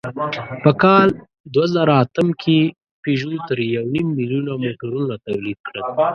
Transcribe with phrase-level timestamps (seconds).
[0.63, 1.07] په کال
[1.53, 2.59] دوهزرهاتم کې
[3.03, 5.81] پيژو تر یونیم میلیونه موټرونه تولید کړل.